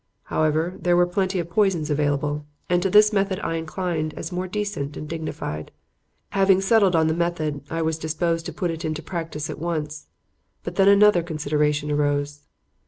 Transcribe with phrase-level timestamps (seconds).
[0.33, 4.47] However, there were plenty of poisons available, and to this method I inclined as more
[4.47, 5.69] decent and dignified.
[6.29, 10.07] "Having settled on the method, I was disposed to put it into practice at once;
[10.63, 12.47] but then another consideration arose.